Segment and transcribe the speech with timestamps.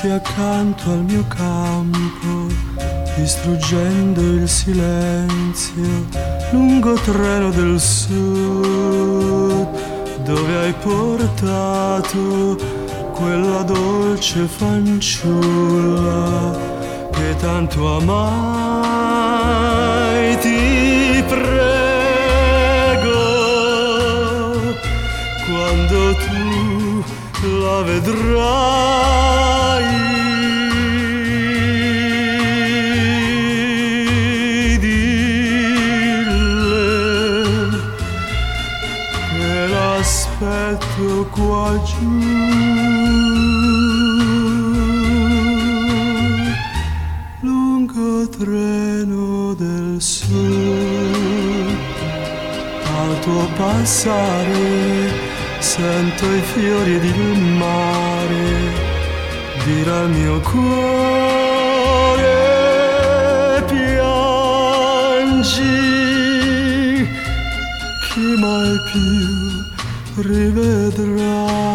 [0.00, 2.46] passi accanto al mio campo,
[3.16, 6.06] distruggendo il silenzio
[6.52, 8.08] lungo treno del sud,
[10.24, 12.56] dove hai portato
[13.12, 15.38] quella dolce fanciulla
[17.10, 18.69] che tanto amai,
[27.80, 29.18] la vedrai.
[39.68, 42.18] l'aspetto qua giù.
[47.40, 51.78] Lungo treno del sud,
[52.98, 55.29] al tuo passare
[55.80, 58.44] sento i fiori ed il mare,
[59.64, 60.88] dire al mio cuore
[63.66, 64.68] piangi,
[68.08, 71.70] chi mai più rivedrai.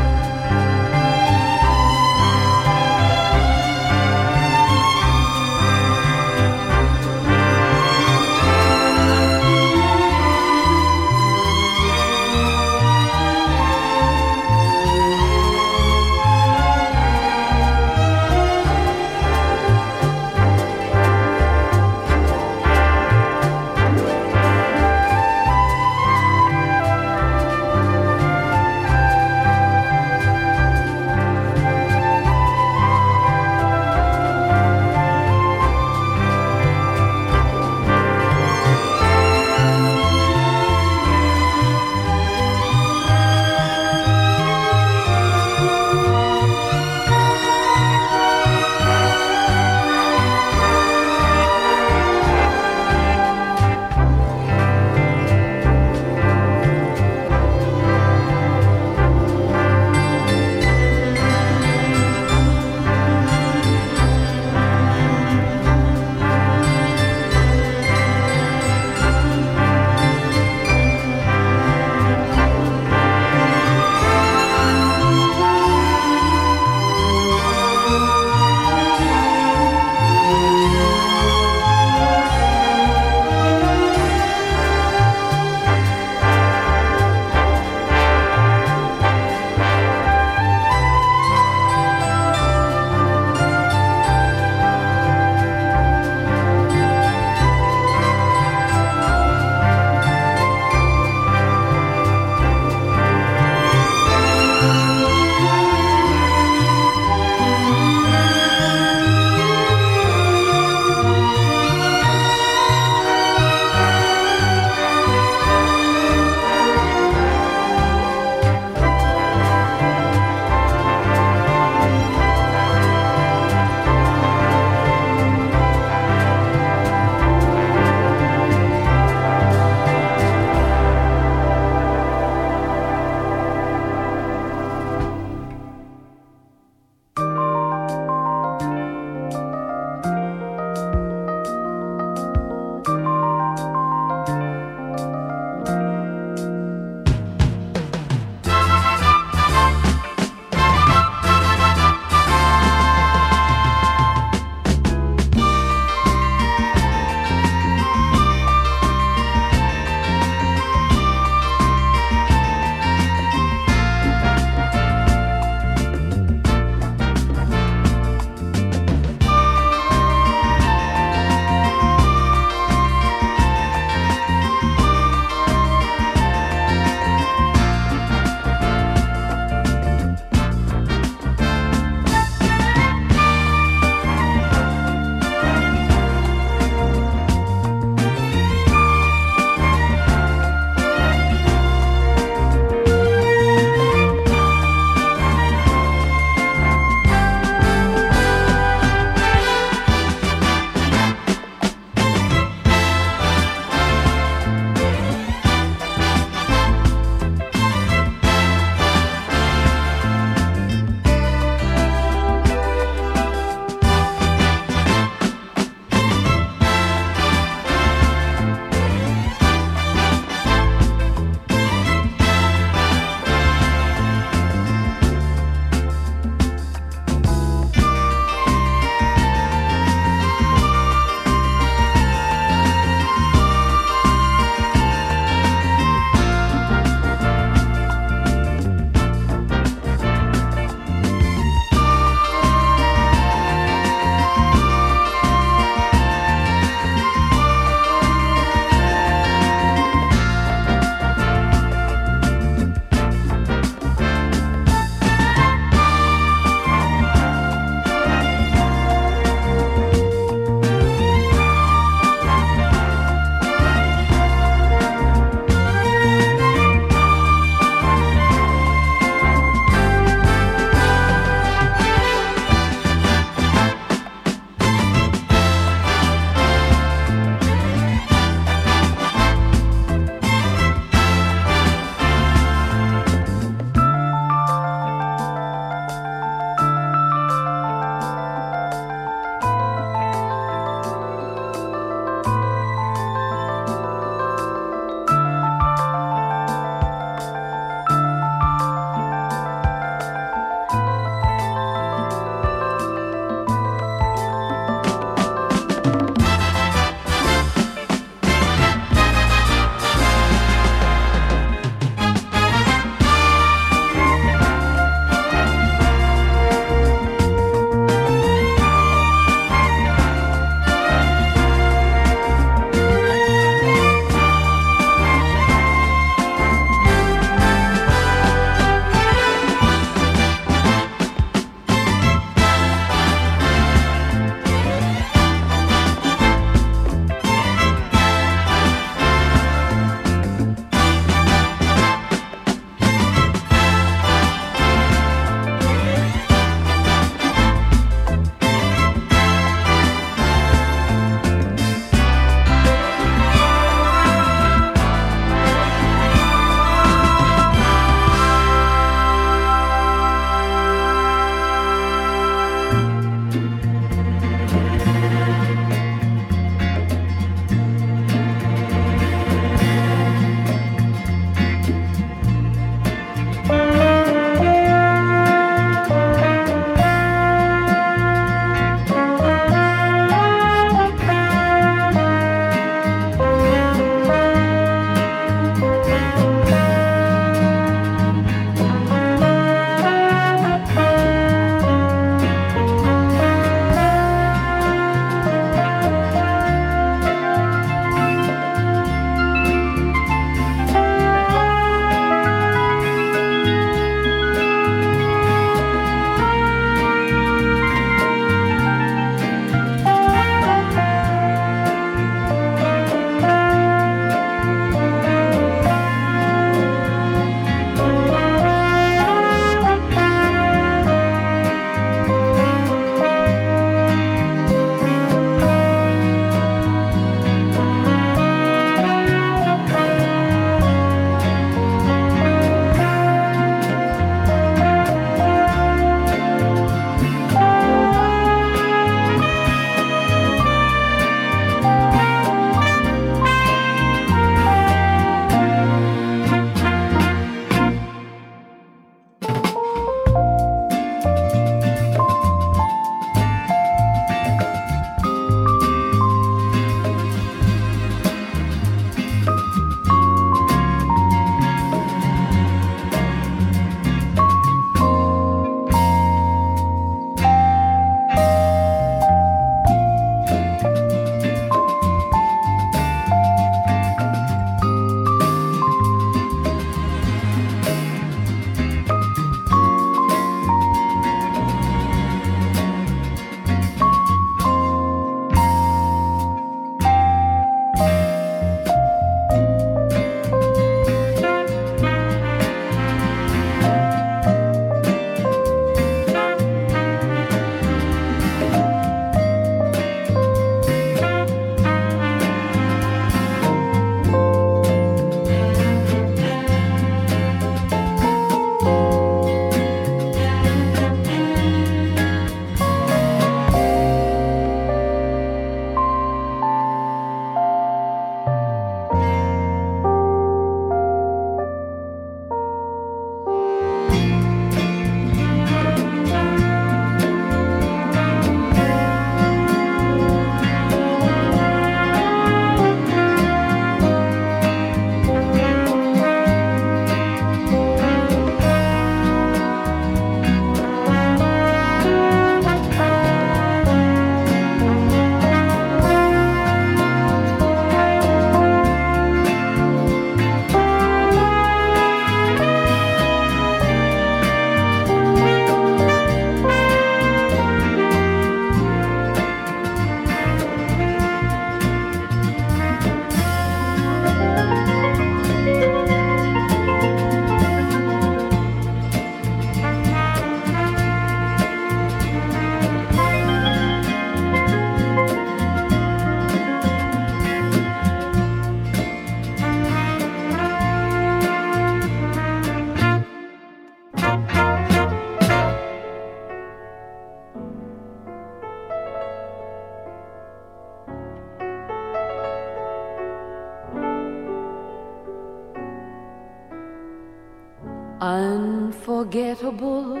[599.04, 600.00] Unforgettable.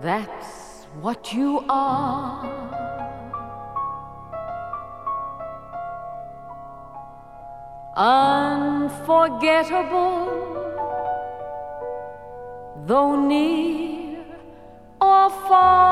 [0.00, 2.44] That's what you are.
[7.96, 10.28] Unforgettable,
[12.86, 14.24] though near
[15.00, 15.91] or far.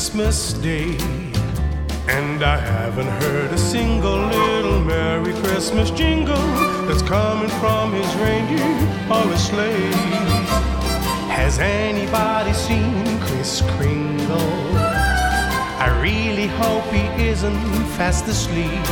[0.00, 0.96] Christmas Day.
[2.08, 6.46] And I haven't heard a single little Merry Christmas jingle
[6.86, 8.64] that's coming from his reindeer
[9.12, 9.92] or his sleigh.
[11.28, 14.74] Has anybody seen Kris Kringle?
[15.84, 17.60] I really hope he isn't
[17.98, 18.86] fast asleep.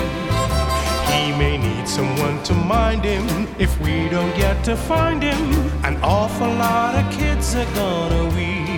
[1.09, 5.40] He may need someone to mind him if we don't get to find him.
[5.87, 8.78] An awful lot of kids are gonna weep.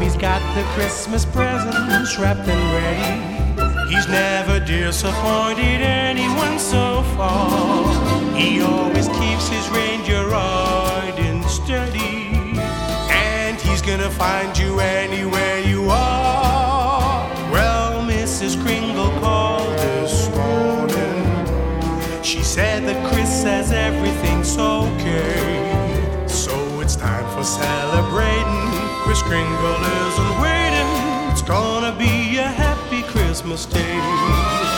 [0.00, 3.92] He's got the Christmas presents wrapped and ready.
[3.92, 8.36] He's never disappointed anyone so far.
[8.36, 12.28] He always keeps his reindeer riding steady.
[13.10, 17.28] And he's gonna find you anywhere you are.
[17.50, 18.62] Well, Mrs.
[18.62, 22.22] Kringle called this morning.
[22.22, 26.26] She said that Chris says everything's okay.
[26.28, 28.37] So it's time for celebrating.
[29.28, 31.30] Kringle isn't waiting.
[31.30, 34.77] It's gonna be a happy Christmas day.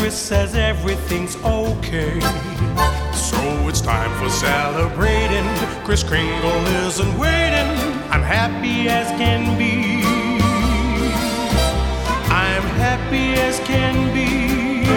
[0.00, 2.18] Chris says everything's okay.
[3.12, 5.44] So it's time for celebrating.
[5.84, 7.68] Chris Kringle isn't waiting.
[8.10, 10.02] I'm happy as can be.
[12.32, 14.88] I'm happy as can be.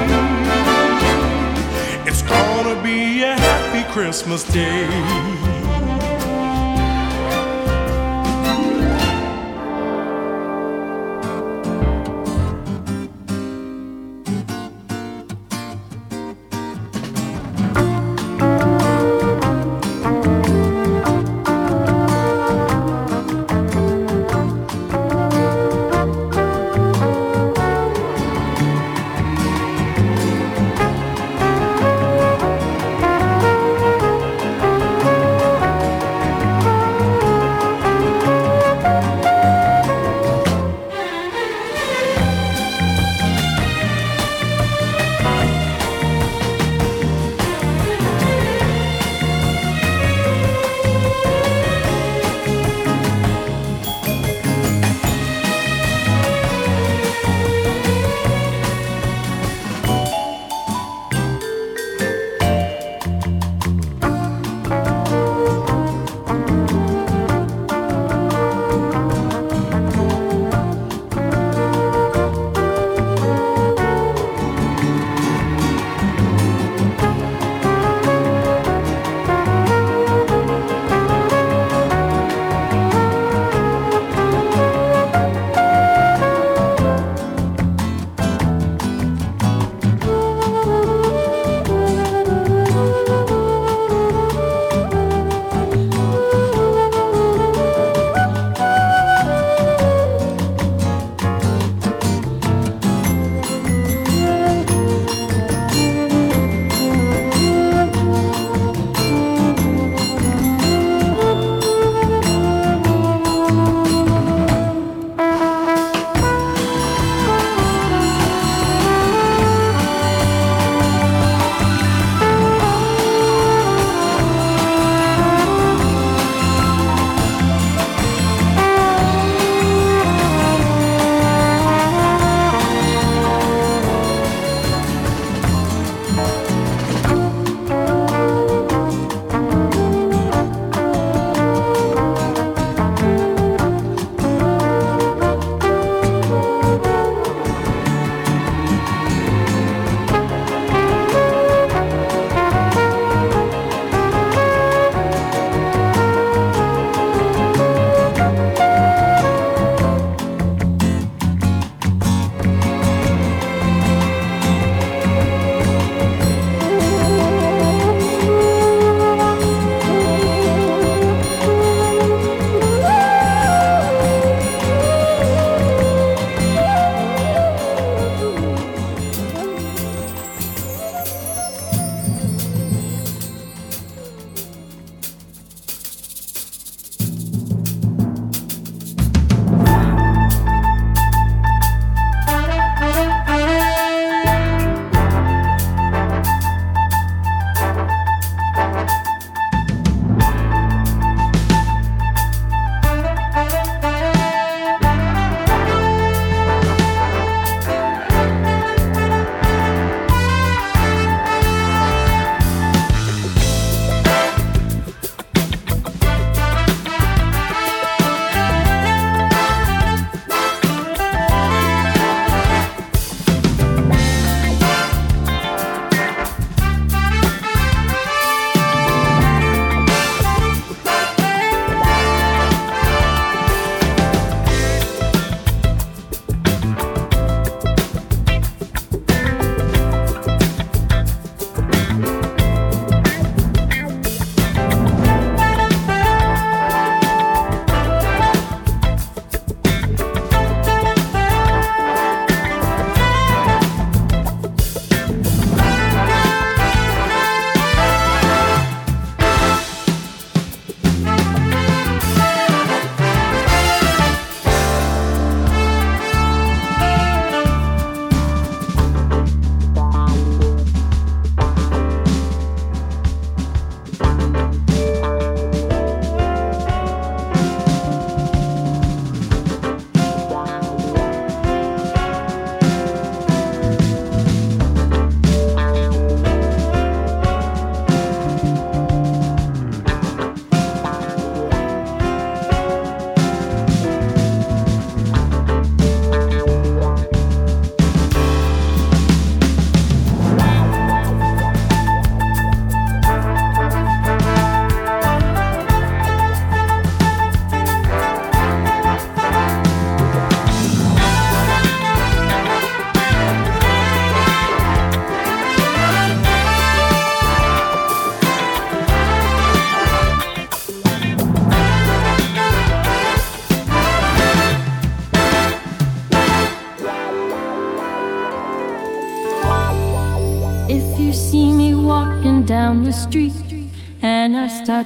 [2.09, 5.62] It's gonna be a happy Christmas day.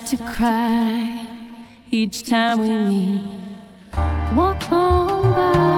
[0.09, 1.27] To cry
[1.91, 3.21] each time we meet,
[4.33, 5.76] walk on by.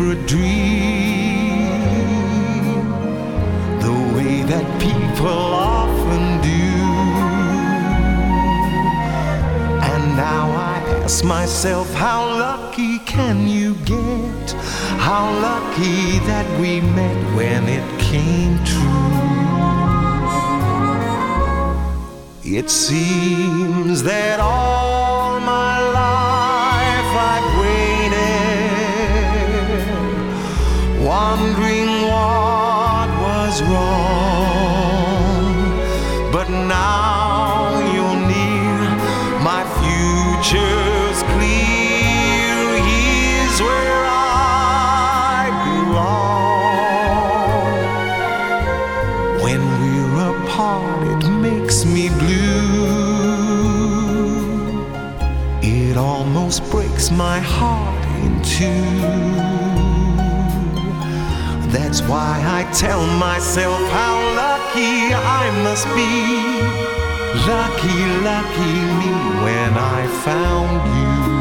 [0.00, 1.68] Favorite dream,
[3.80, 6.72] the way that people often do.
[9.92, 14.52] And now I ask myself, how lucky can you get?
[14.98, 18.80] How lucky that we met when it came true.
[22.42, 24.99] It seems that all
[31.40, 35.00] wondering what was wrong.
[36.32, 38.78] But now you're near,
[39.50, 42.56] my future's clear.
[42.88, 46.20] Here's where I belong.
[49.44, 52.50] When we're apart, it makes me blue.
[55.62, 59.29] It almost breaks my heart in two.
[61.90, 66.22] That's why I tell myself how lucky I must be.
[67.50, 69.10] Lucky, lucky me
[69.42, 71.39] when I found you.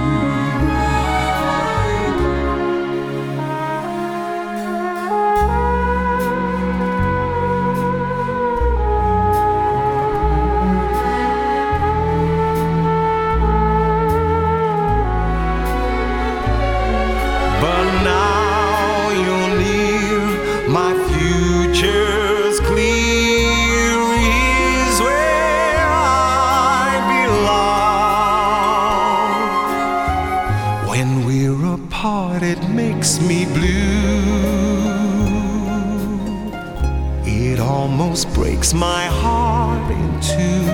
[38.00, 40.66] Almost breaks my heart in two.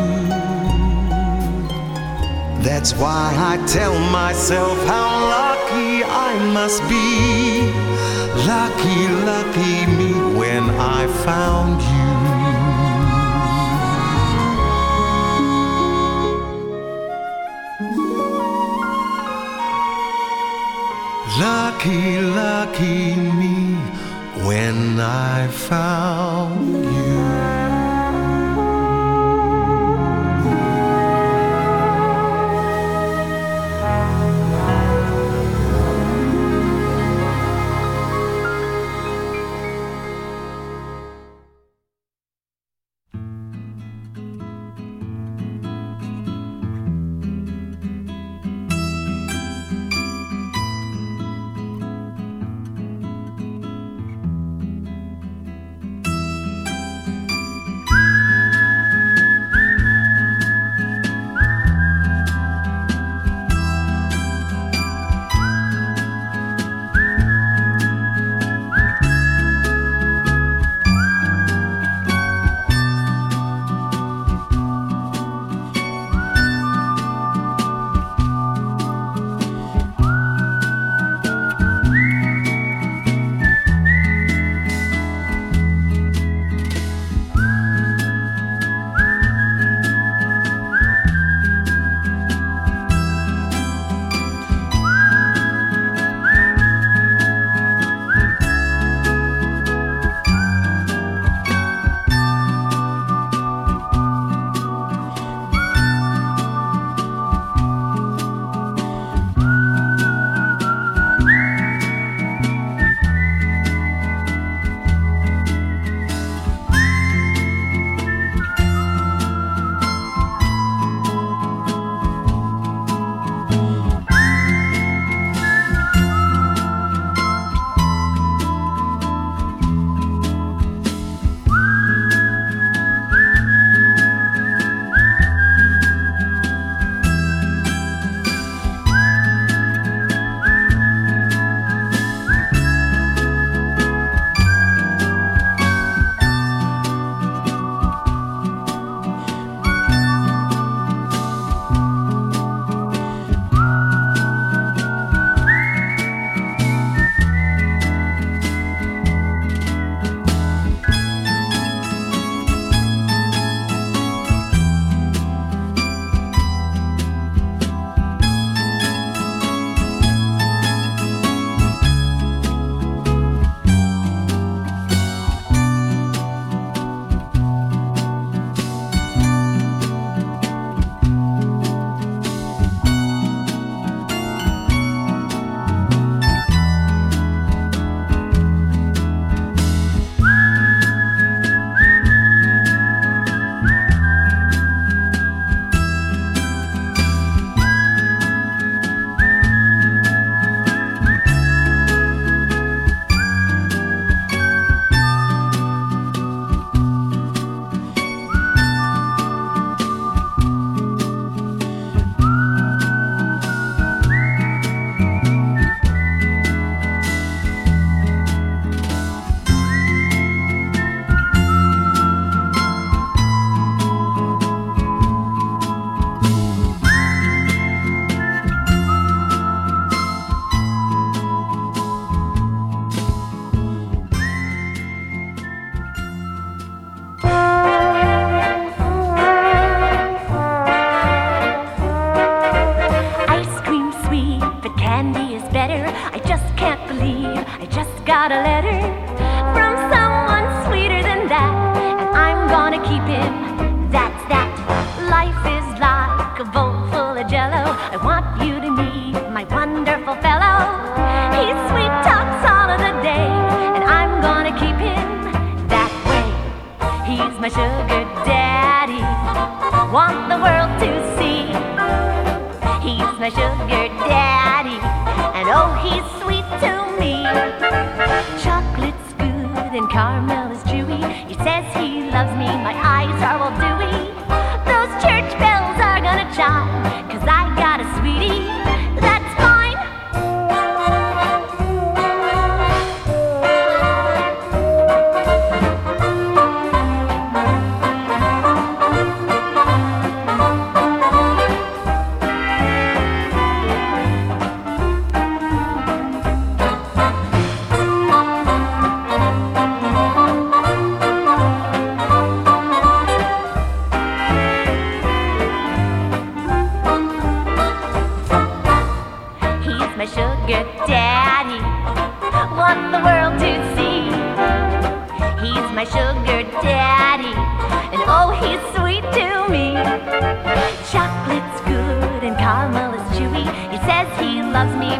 [2.64, 5.08] That's why I tell myself how
[5.38, 7.72] lucky I must be.
[8.46, 12.06] Lucky, lucky me when I found you.
[21.42, 24.05] Lucky, lucky me
[24.46, 27.25] when I found you.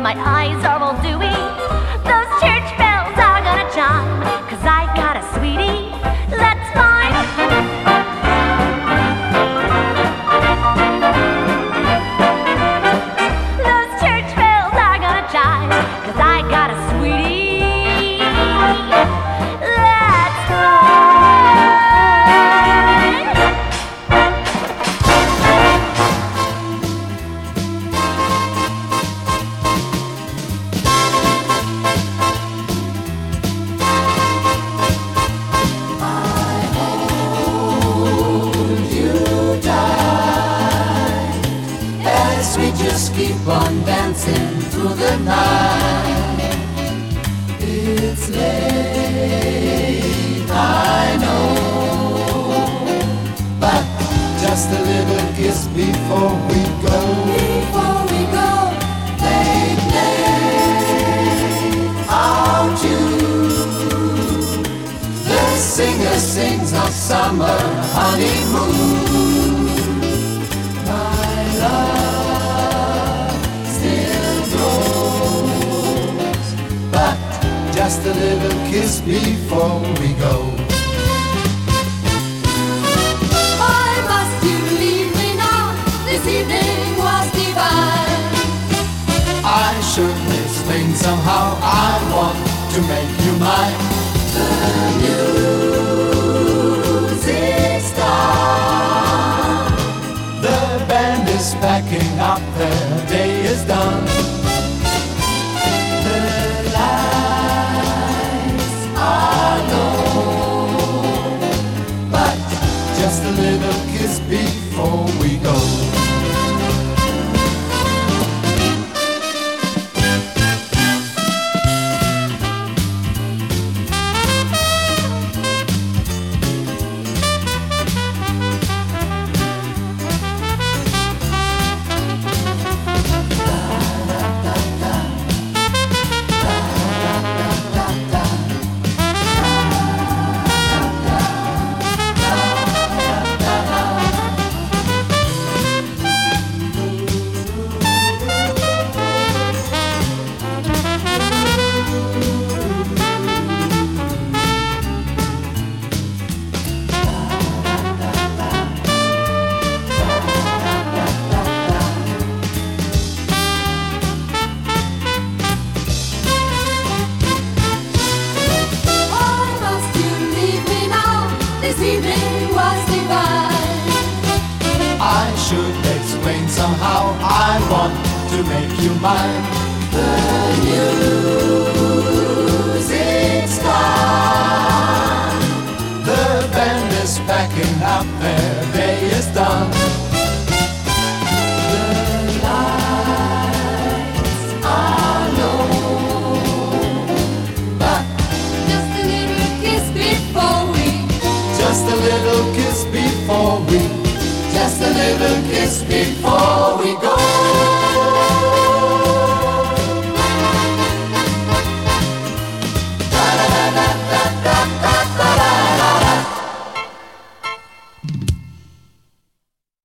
[0.06, 0.75] My eyes are